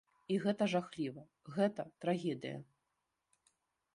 І 0.35 0.37
гэта 0.45 0.67
жахліва, 0.71 1.23
гэта 1.57 1.85
трагедыя. 2.05 2.57